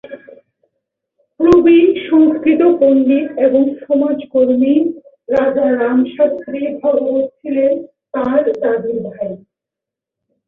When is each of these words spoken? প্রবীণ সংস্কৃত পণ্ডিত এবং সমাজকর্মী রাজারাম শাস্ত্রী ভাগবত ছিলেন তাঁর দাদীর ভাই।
প্রবীণ 1.39 1.87
সংস্কৃত 2.09 2.61
পণ্ডিত 2.79 3.27
এবং 3.37 3.63
সমাজকর্মী 3.79 4.73
রাজারাম 5.29 5.99
শাস্ত্রী 6.15 6.59
ভাগবত 6.79 7.25
ছিলেন 7.39 7.73
তাঁর 8.13 8.43
দাদীর 8.61 8.99
ভাই। 9.07 9.31